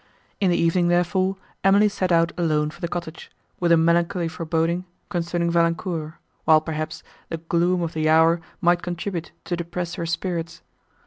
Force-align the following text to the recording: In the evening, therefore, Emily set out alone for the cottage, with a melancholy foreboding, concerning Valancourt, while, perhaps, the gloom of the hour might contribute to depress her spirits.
In 0.39 0.49
the 0.49 0.57
evening, 0.57 0.87
therefore, 0.87 1.35
Emily 1.63 1.87
set 1.87 2.11
out 2.11 2.31
alone 2.35 2.71
for 2.71 2.81
the 2.81 2.87
cottage, 2.87 3.29
with 3.59 3.71
a 3.71 3.77
melancholy 3.77 4.27
foreboding, 4.27 4.85
concerning 5.09 5.51
Valancourt, 5.51 6.15
while, 6.43 6.59
perhaps, 6.59 7.03
the 7.29 7.37
gloom 7.37 7.83
of 7.83 7.93
the 7.93 8.09
hour 8.09 8.41
might 8.61 8.81
contribute 8.81 9.31
to 9.43 9.55
depress 9.55 9.93
her 9.93 10.07
spirits. 10.07 10.63